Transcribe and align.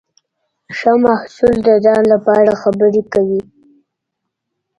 ښه 0.77 0.91
محصول 1.03 1.55
د 1.67 1.69
ځان 1.85 2.03
لپاره 2.13 2.59
خبرې 2.61 3.01
کوي. 3.13 3.41